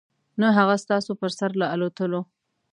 [0.41, 2.21] نه هغه ستاسو په سر له الوتلو.